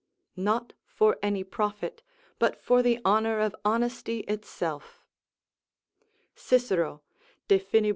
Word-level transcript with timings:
["Not 0.35 0.73
for 0.87 1.19
any 1.21 1.43
profit, 1.43 2.01
but 2.39 2.59
for 2.59 2.81
the 2.81 2.99
honour 3.05 3.39
of 3.39 3.55
honesty 3.63 4.21
itself." 4.21 5.05
Cicero, 6.33 7.03
De 7.47 7.59
Finib. 7.59 7.89